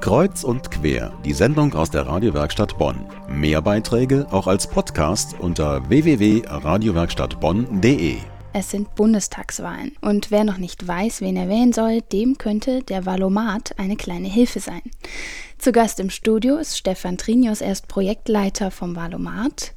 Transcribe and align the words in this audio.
Kreuz 0.00 0.44
und 0.44 0.70
quer, 0.70 1.12
die 1.26 1.34
Sendung 1.34 1.74
aus 1.74 1.90
der 1.90 2.06
Radiowerkstatt 2.06 2.78
Bonn. 2.78 3.04
Mehr 3.28 3.60
Beiträge 3.60 4.26
auch 4.30 4.46
als 4.46 4.66
Podcast 4.66 5.38
unter 5.38 5.86
www.radiowerkstattbonn.de. 5.90 8.16
Es 8.54 8.70
sind 8.70 8.94
Bundestagswahlen 8.94 9.92
und 10.00 10.30
wer 10.30 10.44
noch 10.44 10.56
nicht 10.56 10.88
weiß, 10.88 11.20
wen 11.20 11.36
er 11.36 11.50
wählen 11.50 11.74
soll, 11.74 12.00
dem 12.00 12.38
könnte 12.38 12.82
der 12.82 13.04
Valomat 13.04 13.78
eine 13.78 13.96
kleine 13.96 14.28
Hilfe 14.28 14.60
sein. 14.60 14.80
Zu 15.58 15.70
Gast 15.70 16.00
im 16.00 16.08
Studio 16.08 16.56
ist 16.56 16.78
Stefan 16.78 17.18
Trinius, 17.18 17.60
er 17.60 17.72
ist 17.72 17.86
Projektleiter 17.86 18.70
vom 18.70 18.96
Valomat. 18.96 19.74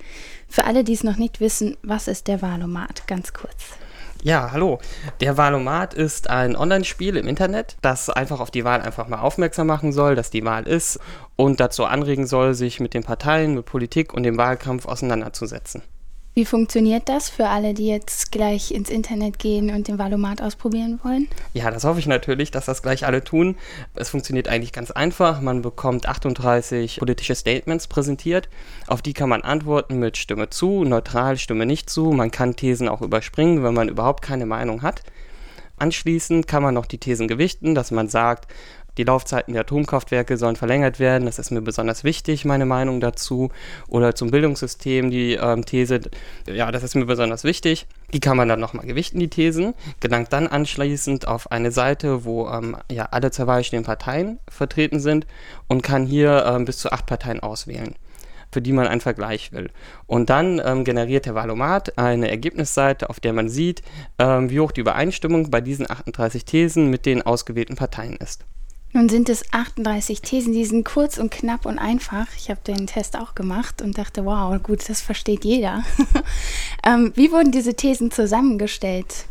Für 0.48 0.64
alle, 0.64 0.86
die 0.86 0.94
es 0.94 1.04
noch 1.04 1.18
nicht 1.18 1.42
wissen, 1.42 1.76
was 1.84 2.08
ist 2.08 2.30
der 2.30 2.42
Valomat? 2.42 3.06
Ganz 3.08 3.34
kurz. 3.34 3.74
Ja, 4.26 4.54
hallo. 4.54 4.80
Der 5.20 5.36
Wahlomat 5.36 5.94
ist 5.94 6.30
ein 6.30 6.56
Online-Spiel 6.56 7.18
im 7.18 7.28
Internet, 7.28 7.76
das 7.82 8.10
einfach 8.10 8.40
auf 8.40 8.52
die 8.52 8.64
Wahl 8.64 8.82
einfach 8.82 9.10
mal 9.10 9.20
aufmerksam 9.20 9.68
machen 9.68 9.92
soll, 9.92 10.16
dass 10.16 10.30
die 10.30 10.46
Wahl 10.46 10.66
ist 10.66 10.98
und 11.36 11.60
dazu 11.60 11.84
anregen 11.84 12.26
soll, 12.26 12.54
sich 12.54 12.80
mit 12.80 12.94
den 12.94 13.04
Parteien, 13.04 13.54
mit 13.54 13.66
Politik 13.66 14.14
und 14.14 14.24
dem 14.24 14.38
Wahlkampf 14.38 14.86
auseinanderzusetzen. 14.86 15.84
Wie 16.36 16.46
funktioniert 16.46 17.10
das 17.10 17.30
für 17.30 17.48
alle, 17.48 17.76
die 17.76 17.86
jetzt 17.86 18.32
gleich 18.32 18.72
ins 18.72 18.90
Internet 18.90 19.38
gehen 19.38 19.70
und 19.70 19.88
den 19.88 20.00
Valomat 20.00 20.42
ausprobieren 20.42 21.00
wollen? 21.04 21.28
Ja, 21.54 21.70
das 21.70 21.84
hoffe 21.84 22.00
ich 22.00 22.08
natürlich, 22.08 22.50
dass 22.50 22.66
das 22.66 22.82
gleich 22.82 23.06
alle 23.06 23.24
tun. 23.24 23.56
Es 23.94 24.10
funktioniert 24.10 24.48
eigentlich 24.48 24.72
ganz 24.72 24.90
einfach. 24.90 25.42
Man 25.42 25.62
bekommt 25.62 26.08
38 26.08 26.98
politische 26.98 27.36
Statements 27.36 27.86
präsentiert. 27.86 28.50
Auf 28.88 29.04
die 29.04 29.14
kann 29.14 29.30
man 29.30 29.44
antworten 29.44 30.00
mit 30.00 30.18
Stimme 30.18 30.50
zu, 30.50 30.84
neutral, 30.86 31.38
Stimme 31.38 31.68
nicht 31.68 31.92
zu. 31.92 32.12
Man 32.12 32.32
kann 32.32 32.56
Thesen 32.56 32.90
auch 32.90 33.04
überspringen, 33.04 33.64
wenn 33.64 33.76
man 33.76 33.88
überhaupt 33.88 34.24
keine 34.24 34.48
Meinung 34.48 34.82
hat. 34.82 35.04
Anschließend 35.78 36.48
kann 36.48 36.64
man 36.64 36.74
noch 36.74 36.88
die 36.88 36.98
Thesen 36.98 37.28
gewichten, 37.28 37.76
dass 37.76 37.92
man 37.92 38.08
sagt, 38.08 38.52
die 38.98 39.04
Laufzeiten 39.04 39.54
der 39.54 39.62
Atomkraftwerke 39.62 40.38
sollen 40.38 40.56
verlängert 40.56 41.00
werden. 41.00 41.26
Das 41.26 41.40
ist 41.40 41.52
mir 41.52 41.62
besonders 41.62 42.04
wichtig, 42.04 42.46
meine 42.46 42.66
Meinung 42.66 43.00
dazu. 43.00 43.50
Oder 43.88 44.16
zum 44.16 44.32
Bildungssystem 44.32 45.10
die 45.10 45.34
ähm, 45.34 45.66
These, 45.66 46.02
ja, 46.48 46.72
das 46.72 46.84
ist 46.84 46.96
mir 46.96 47.06
besonders 47.06 47.44
wichtig. 47.44 47.88
Die 48.14 48.20
kann 48.20 48.38
man 48.38 48.48
dann 48.48 48.60
nochmal 48.60 48.86
gewichten, 48.86 49.20
die 49.20 49.30
Thesen, 49.30 49.74
gelangt 50.00 50.32
dann 50.32 50.48
anschließend 50.48 51.28
auf 51.28 51.52
eine 51.52 51.72
Seite, 51.72 52.26
wo 52.26 52.48
ähm, 52.48 52.78
ja 52.92 53.06
alle 53.06 53.32
Wahl 53.34 53.64
stehenden 53.64 53.86
Parteien 53.86 54.40
vertreten 54.48 55.00
sind 55.00 55.26
und 55.68 55.82
kann 55.82 56.06
hier 56.06 56.46
ähm, 56.46 56.66
bis 56.66 56.78
zu 56.78 56.92
acht 56.92 57.08
Parteien 57.08 57.40
auswählen 57.40 57.96
für 58.54 58.62
die 58.62 58.72
man 58.72 58.88
einen 58.88 59.02
Vergleich 59.02 59.52
will. 59.52 59.72
Und 60.06 60.30
dann 60.30 60.62
ähm, 60.64 60.84
generiert 60.84 61.26
der 61.26 61.36
Valomat 61.36 61.98
eine 61.98 62.30
Ergebnisseite, 62.30 63.10
auf 63.10 63.20
der 63.20 63.34
man 63.34 63.50
sieht, 63.50 63.82
ähm, 64.20 64.50
wie 64.52 64.60
hoch 64.60 64.72
die 64.72 64.82
Übereinstimmung 64.82 65.50
bei 65.50 65.60
diesen 65.60 65.90
38 65.90 66.46
Thesen 66.46 66.90
mit 66.92 67.06
den 67.08 67.24
ausgewählten 67.24 67.76
Parteien 67.76 68.16
ist. 68.18 68.46
Nun 68.96 69.10
sind 69.10 69.28
es 69.28 69.52
38 69.52 70.22
Thesen, 70.22 70.54
die 70.54 70.66
sind 70.66 70.86
kurz 70.86 71.18
und 71.18 71.32
knapp 71.32 71.66
und 71.66 71.80
einfach. 71.80 72.28
Ich 72.38 72.52
habe 72.52 72.62
den 72.66 72.86
Test 72.86 73.18
auch 73.18 73.34
gemacht 73.34 73.82
und 73.82 73.98
dachte, 73.98 74.24
wow, 74.24 74.56
gut, 74.62 74.88
das 74.88 75.02
versteht 75.02 75.44
jeder. 75.44 75.84
ähm, 76.86 77.12
wie 77.16 77.32
wurden 77.32 77.52
diese 77.52 77.74
Thesen 77.74 78.12
zusammengestellt? 78.12 79.26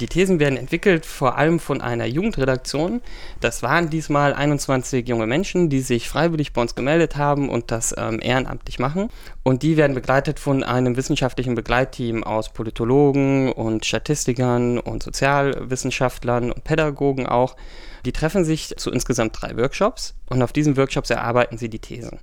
Die 0.00 0.08
Thesen 0.08 0.38
werden 0.40 0.58
entwickelt 0.58 1.06
vor 1.06 1.38
allem 1.38 1.58
von 1.58 1.80
einer 1.80 2.04
Jugendredaktion. 2.04 3.00
Das 3.40 3.62
waren 3.62 3.88
diesmal 3.88 4.34
21 4.34 5.08
junge 5.08 5.26
Menschen, 5.26 5.70
die 5.70 5.80
sich 5.80 6.08
freiwillig 6.08 6.52
bei 6.52 6.60
uns 6.60 6.74
gemeldet 6.74 7.16
haben 7.16 7.48
und 7.48 7.70
das 7.70 7.94
ähm, 7.96 8.20
ehrenamtlich 8.20 8.78
machen. 8.78 9.08
Und 9.42 9.62
die 9.62 9.78
werden 9.78 9.94
begleitet 9.94 10.38
von 10.38 10.62
einem 10.62 10.96
wissenschaftlichen 10.96 11.54
Begleitteam 11.54 12.24
aus 12.24 12.52
Politologen 12.52 13.50
und 13.50 13.86
Statistikern 13.86 14.78
und 14.78 15.02
Sozialwissenschaftlern 15.02 16.52
und 16.52 16.64
Pädagogen 16.64 17.26
auch. 17.26 17.56
Die 18.04 18.12
treffen 18.12 18.44
sich 18.44 18.76
zu 18.76 18.90
insgesamt 18.90 19.40
drei 19.40 19.56
Workshops 19.56 20.14
und 20.28 20.42
auf 20.42 20.52
diesen 20.52 20.76
Workshops 20.76 21.08
erarbeiten 21.08 21.56
sie 21.56 21.70
die 21.70 21.78
Thesen. 21.78 22.20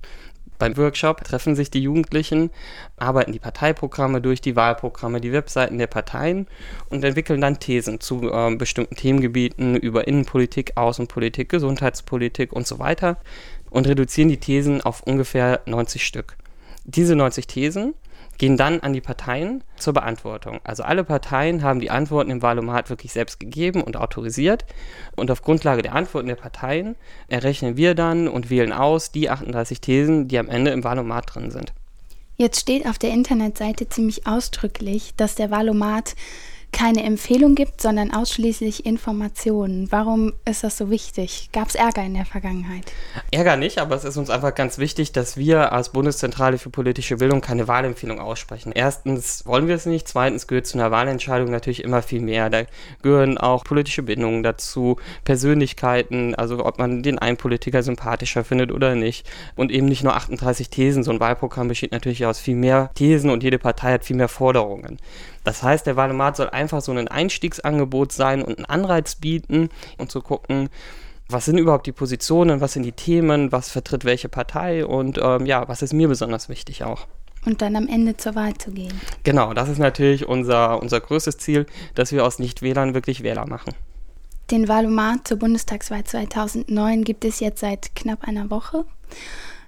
Beim 0.58 0.76
Workshop 0.76 1.24
treffen 1.24 1.56
sich 1.56 1.70
die 1.70 1.82
Jugendlichen, 1.82 2.50
arbeiten 2.96 3.32
die 3.32 3.38
Parteiprogramme 3.38 4.20
durch, 4.20 4.40
die 4.40 4.56
Wahlprogramme, 4.56 5.20
die 5.20 5.32
Webseiten 5.32 5.78
der 5.78 5.88
Parteien 5.88 6.46
und 6.90 7.04
entwickeln 7.04 7.40
dann 7.40 7.58
Thesen 7.58 8.00
zu 8.00 8.30
äh, 8.30 8.54
bestimmten 8.54 8.96
Themengebieten 8.96 9.76
über 9.76 10.06
Innenpolitik, 10.06 10.72
Außenpolitik, 10.76 11.48
Gesundheitspolitik 11.48 12.52
und 12.52 12.66
so 12.66 12.78
weiter 12.78 13.16
und 13.70 13.88
reduzieren 13.88 14.28
die 14.28 14.38
Thesen 14.38 14.80
auf 14.80 15.02
ungefähr 15.02 15.60
90 15.66 16.06
Stück. 16.06 16.36
Diese 16.84 17.16
90 17.16 17.46
Thesen 17.46 17.94
gehen 18.38 18.56
dann 18.56 18.80
an 18.80 18.92
die 18.92 19.00
Parteien 19.00 19.62
zur 19.76 19.92
Beantwortung. 19.92 20.60
Also 20.64 20.82
alle 20.82 21.04
Parteien 21.04 21.62
haben 21.62 21.80
die 21.80 21.90
Antworten 21.90 22.30
im 22.30 22.42
Wahlomat 22.42 22.90
wirklich 22.90 23.12
selbst 23.12 23.38
gegeben 23.38 23.82
und 23.82 23.96
autorisiert. 23.96 24.64
Und 25.16 25.30
auf 25.30 25.42
Grundlage 25.42 25.82
der 25.82 25.94
Antworten 25.94 26.28
der 26.28 26.34
Parteien 26.34 26.96
errechnen 27.28 27.76
wir 27.76 27.94
dann 27.94 28.28
und 28.28 28.50
wählen 28.50 28.72
aus 28.72 29.12
die 29.12 29.30
38 29.30 29.80
Thesen, 29.80 30.28
die 30.28 30.38
am 30.38 30.48
Ende 30.48 30.72
im 30.72 30.84
Wahlomat 30.84 31.34
drin 31.34 31.50
sind. 31.50 31.72
Jetzt 32.36 32.60
steht 32.60 32.86
auf 32.86 32.98
der 32.98 33.10
Internetseite 33.10 33.88
ziemlich 33.88 34.26
ausdrücklich, 34.26 35.14
dass 35.16 35.36
der 35.36 35.52
Wahlomat 35.52 36.16
keine 36.74 37.04
Empfehlung 37.04 37.54
gibt, 37.54 37.80
sondern 37.80 38.12
ausschließlich 38.12 38.84
Informationen. 38.84 39.86
Warum 39.90 40.32
ist 40.44 40.64
das 40.64 40.76
so 40.76 40.90
wichtig? 40.90 41.50
Gab 41.52 41.68
es 41.68 41.76
Ärger 41.76 42.02
in 42.02 42.14
der 42.14 42.26
Vergangenheit? 42.26 42.92
Ärger 43.30 43.56
nicht, 43.56 43.78
aber 43.78 43.94
es 43.94 44.04
ist 44.04 44.16
uns 44.16 44.28
einfach 44.28 44.54
ganz 44.54 44.78
wichtig, 44.78 45.12
dass 45.12 45.36
wir 45.36 45.72
als 45.72 45.90
Bundeszentrale 45.90 46.58
für 46.58 46.70
politische 46.70 47.18
Bildung 47.18 47.40
keine 47.40 47.68
Wahlempfehlung 47.68 48.18
aussprechen. 48.18 48.72
Erstens 48.74 49.46
wollen 49.46 49.68
wir 49.68 49.76
es 49.76 49.86
nicht, 49.86 50.08
zweitens 50.08 50.48
gehört 50.48 50.66
zu 50.66 50.76
einer 50.76 50.90
Wahlentscheidung 50.90 51.50
natürlich 51.50 51.84
immer 51.84 52.02
viel 52.02 52.20
mehr. 52.20 52.50
Da 52.50 52.64
gehören 53.02 53.38
auch 53.38 53.62
politische 53.62 54.02
Bindungen 54.02 54.42
dazu, 54.42 54.96
Persönlichkeiten, 55.22 56.34
also 56.34 56.66
ob 56.66 56.80
man 56.80 57.04
den 57.04 57.20
einen 57.20 57.36
Politiker 57.36 57.84
sympathischer 57.84 58.42
findet 58.42 58.72
oder 58.72 58.96
nicht. 58.96 59.30
Und 59.54 59.70
eben 59.70 59.86
nicht 59.86 60.02
nur 60.02 60.16
38 60.16 60.70
Thesen. 60.70 61.04
So 61.04 61.12
ein 61.12 61.20
Wahlprogramm 61.20 61.68
besteht 61.68 61.92
natürlich 61.92 62.26
aus 62.26 62.40
viel 62.40 62.56
mehr 62.56 62.90
Thesen 62.94 63.30
und 63.30 63.44
jede 63.44 63.60
Partei 63.60 63.92
hat 63.92 64.04
viel 64.04 64.16
mehr 64.16 64.28
Forderungen. 64.28 64.98
Das 65.44 65.62
heißt, 65.62 65.86
der 65.86 65.96
Wahlomat 65.96 66.36
soll 66.36 66.50
einfach 66.50 66.80
so 66.80 66.92
ein 66.92 67.08
Einstiegsangebot 67.08 68.12
sein 68.12 68.42
und 68.42 68.56
einen 68.56 68.64
Anreiz 68.64 69.14
bieten 69.14 69.68
und 69.98 70.10
zu 70.10 70.20
gucken, 70.22 70.68
was 71.28 71.44
sind 71.44 71.58
überhaupt 71.58 71.86
die 71.86 71.92
Positionen, 71.92 72.60
was 72.60 72.72
sind 72.72 72.82
die 72.82 72.92
Themen, 72.92 73.52
was 73.52 73.70
vertritt 73.70 74.04
welche 74.04 74.28
Partei 74.28 74.84
und 74.84 75.18
ähm, 75.22 75.46
ja, 75.46 75.68
was 75.68 75.82
ist 75.82 75.92
mir 75.92 76.08
besonders 76.08 76.48
wichtig 76.48 76.84
auch. 76.84 77.06
Und 77.46 77.60
dann 77.60 77.76
am 77.76 77.88
Ende 77.88 78.16
zur 78.16 78.34
Wahl 78.34 78.54
zu 78.54 78.70
gehen. 78.70 79.00
Genau, 79.22 79.52
das 79.52 79.68
ist 79.68 79.78
natürlich 79.78 80.26
unser, 80.26 80.80
unser 80.80 81.00
größtes 81.00 81.36
Ziel, 81.38 81.66
dass 81.94 82.10
wir 82.10 82.24
aus 82.24 82.38
Nichtwählern 82.38 82.94
wirklich 82.94 83.22
Wähler 83.22 83.46
machen. 83.46 83.74
Den 84.50 84.68
Wahlomat 84.68 85.28
zur 85.28 85.38
Bundestagswahl 85.38 86.04
2009 86.04 87.04
gibt 87.04 87.24
es 87.24 87.40
jetzt 87.40 87.60
seit 87.60 87.94
knapp 87.94 88.24
einer 88.26 88.50
Woche. 88.50 88.84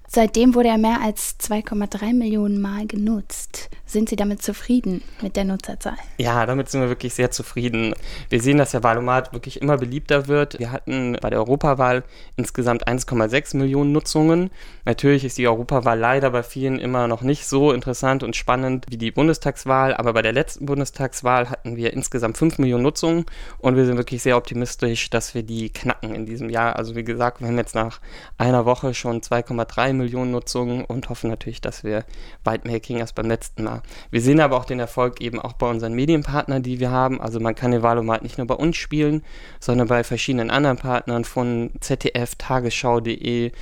Seitdem 0.09 0.55
wurde 0.55 0.69
er 0.69 0.78
mehr 0.78 1.00
als 1.03 1.37
2,3 1.41 2.15
Millionen 2.15 2.61
Mal 2.61 2.87
genutzt. 2.87 3.71
Sind 3.84 4.09
Sie 4.09 4.17
damit 4.17 4.43
zufrieden 4.43 5.03
mit 5.22 5.37
der 5.37 5.44
Nutzerzahl? 5.44 5.97
Ja, 6.19 6.44
damit 6.47 6.69
sind 6.69 6.81
wir 6.81 6.89
wirklich 6.89 7.15
sehr 7.15 7.31
zufrieden. 7.31 7.94
Wir 8.28 8.41
sehen, 8.41 8.59
dass 8.59 8.72
der 8.72 8.83
Wahlomat 8.83 9.33
wirklich 9.33 9.61
immer 9.61 9.78
beliebter 9.78 10.28
wird. 10.28 10.59
Wir 10.59 10.72
hatten 10.72 11.17
bei 11.21 11.31
der 11.31 11.39
Europawahl 11.39 12.03
insgesamt 12.37 12.89
1,6 12.89 13.56
Millionen 13.56 13.93
Nutzungen. 13.93 14.50
Natürlich 14.84 15.25
ist 15.25 15.39
die 15.39 15.47
Europawahl 15.47 15.99
leider 15.99 16.31
bei 16.31 16.43
vielen 16.43 16.78
immer 16.78 17.09
noch 17.09 17.23
nicht 17.23 17.47
so 17.47 17.73
interessant 17.73 18.23
und 18.23 18.37
spannend 18.37 18.87
wie 18.88 18.97
die 18.97 19.11
Bundestagswahl, 19.11 19.94
aber 19.94 20.12
bei 20.12 20.23
der 20.23 20.33
letzten 20.33 20.67
Bundestagswahl 20.67 21.50
hatten 21.50 21.77
wir 21.77 21.93
insgesamt 21.93 22.38
5 22.38 22.59
Millionen 22.59 22.83
Nutzungen 22.83 23.25
und 23.59 23.77
wir 23.77 23.87
sind 23.87 23.97
wirklich 23.97 24.23
sehr 24.23 24.37
optimistisch, 24.37 25.11
dass 25.11 25.34
wir 25.34 25.43
die 25.43 25.71
knacken 25.71 26.15
in 26.15 26.27
diesem 26.27 26.50
Jahr. 26.50 26.77
Also 26.77 26.97
wie 26.97 27.05
gesagt, 27.05 27.41
wir 27.41 27.49
haben 27.49 27.59
jetzt 27.59 27.75
nach 27.75 28.00
einer 28.38 28.65
Woche 28.65 28.94
schon 28.94 29.21
2,3 29.21 29.93
Millionen 29.96 30.30
Nutzungen 30.30 30.84
und 30.84 31.08
hoffen 31.08 31.30
natürlich, 31.30 31.60
dass 31.60 31.84
wir 31.84 32.04
weit 32.44 32.64
mehr 32.64 32.80
kriegen 32.80 33.00
als 33.00 33.12
beim 33.12 33.26
letzten 33.26 33.64
Mal. 33.64 33.82
Wir 34.10 34.20
sehen 34.20 34.40
aber 34.40 34.56
auch 34.56 34.64
den 34.64 34.80
Erfolg 34.80 35.20
eben 35.20 35.40
auch 35.40 35.54
bei 35.54 35.68
unseren 35.68 35.94
Medienpartnern, 35.94 36.62
die 36.62 36.80
wir 36.80 36.90
haben. 36.90 37.20
Also 37.20 37.40
man 37.40 37.54
kann 37.54 37.70
den 37.70 37.82
Valomat 37.82 38.22
nicht 38.22 38.38
nur 38.38 38.46
bei 38.46 38.54
uns 38.54 38.76
spielen, 38.76 39.22
sondern 39.60 39.88
bei 39.88 40.04
verschiedenen 40.04 40.50
anderen 40.50 40.76
Partnern 40.76 41.24
von 41.24 41.70
ZDF, 41.80 42.34
Tagesschau.de, 42.36 43.52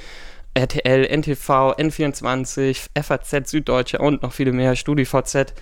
RTL, 0.54 1.04
NTV, 1.04 1.74
N24, 1.76 2.88
FAZ, 3.02 3.50
Süddeutsche 3.50 3.98
und 3.98 4.22
noch 4.22 4.32
viele 4.32 4.52
mehr, 4.52 4.76
StudiVZ 4.76 5.52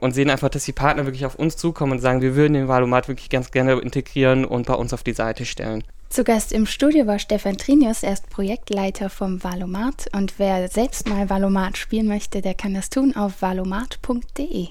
und 0.00 0.12
sehen 0.12 0.30
einfach, 0.30 0.48
dass 0.48 0.64
die 0.64 0.72
Partner 0.72 1.06
wirklich 1.06 1.24
auf 1.24 1.36
uns 1.36 1.56
zukommen 1.56 1.92
und 1.92 1.98
sagen, 2.00 2.20
wir 2.20 2.34
würden 2.34 2.54
den 2.54 2.68
Valomat 2.68 3.06
wirklich 3.06 3.30
ganz 3.30 3.52
gerne 3.52 3.74
integrieren 3.74 4.44
und 4.44 4.66
bei 4.66 4.74
uns 4.74 4.92
auf 4.92 5.04
die 5.04 5.12
Seite 5.12 5.44
stellen. 5.44 5.84
Zu 6.10 6.24
Gast 6.24 6.50
im 6.50 6.66
Studio 6.66 7.06
war 7.06 7.20
Stefan 7.20 7.56
Trinius, 7.56 8.02
er 8.02 8.14
ist 8.14 8.28
Projektleiter 8.30 9.10
vom 9.10 9.44
Valomat 9.44 10.06
und 10.12 10.40
wer 10.40 10.66
selbst 10.66 11.08
mal 11.08 11.30
Valomat 11.30 11.78
spielen 11.78 12.08
möchte, 12.08 12.42
der 12.42 12.54
kann 12.54 12.74
das 12.74 12.90
tun 12.90 13.14
auf 13.14 13.40
valomat.de. 13.42 14.66